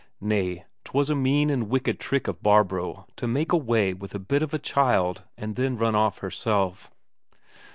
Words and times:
Nay, 0.19 0.65
'twas 0.83 1.11
a 1.11 1.15
mean 1.15 1.51
and 1.51 1.69
wicked 1.69 1.99
trick 1.99 2.27
of 2.27 2.41
Barbro 2.41 3.05
to 3.17 3.27
make 3.27 3.51
away 3.51 3.93
with 3.93 4.09
the 4.13 4.19
bit 4.19 4.41
of 4.41 4.51
a 4.51 4.57
child 4.57 5.21
and 5.37 5.55
then 5.55 5.77
run 5.77 5.93
off 5.93 6.17
herself. 6.25 6.89